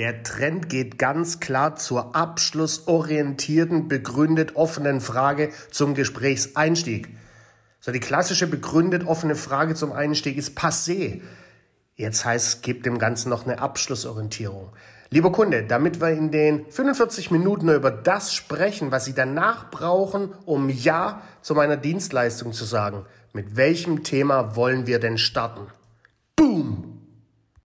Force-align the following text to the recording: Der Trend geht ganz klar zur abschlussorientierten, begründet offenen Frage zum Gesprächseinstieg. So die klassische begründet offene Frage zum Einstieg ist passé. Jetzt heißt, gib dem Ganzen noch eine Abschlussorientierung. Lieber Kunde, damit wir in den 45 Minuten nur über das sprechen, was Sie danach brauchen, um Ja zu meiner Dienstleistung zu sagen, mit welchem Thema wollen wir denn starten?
Der 0.00 0.22
Trend 0.22 0.70
geht 0.70 0.96
ganz 0.96 1.40
klar 1.40 1.76
zur 1.76 2.16
abschlussorientierten, 2.16 3.86
begründet 3.86 4.56
offenen 4.56 5.02
Frage 5.02 5.50
zum 5.70 5.94
Gesprächseinstieg. 5.94 7.10
So 7.80 7.92
die 7.92 8.00
klassische 8.00 8.46
begründet 8.46 9.06
offene 9.06 9.36
Frage 9.36 9.74
zum 9.74 9.92
Einstieg 9.92 10.38
ist 10.38 10.58
passé. 10.58 11.20
Jetzt 11.96 12.24
heißt, 12.24 12.62
gib 12.62 12.82
dem 12.82 12.98
Ganzen 12.98 13.28
noch 13.28 13.44
eine 13.44 13.58
Abschlussorientierung. 13.58 14.70
Lieber 15.10 15.32
Kunde, 15.32 15.64
damit 15.64 16.00
wir 16.00 16.08
in 16.12 16.30
den 16.30 16.64
45 16.70 17.30
Minuten 17.30 17.66
nur 17.66 17.74
über 17.74 17.90
das 17.90 18.32
sprechen, 18.32 18.90
was 18.90 19.04
Sie 19.04 19.14
danach 19.14 19.70
brauchen, 19.70 20.32
um 20.46 20.70
Ja 20.70 21.20
zu 21.42 21.54
meiner 21.54 21.76
Dienstleistung 21.76 22.54
zu 22.54 22.64
sagen, 22.64 23.04
mit 23.34 23.54
welchem 23.54 24.02
Thema 24.02 24.56
wollen 24.56 24.86
wir 24.86 24.98
denn 24.98 25.18
starten? 25.18 25.66